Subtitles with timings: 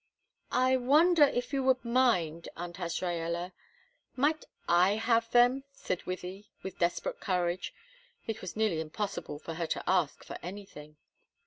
[0.55, 3.51] "I wonder if you would mind Aunt Azraella,
[4.15, 7.71] might I have them?" said Wythie, with desperate courage
[8.25, 10.95] it was nearly impossible for her to ask for anything.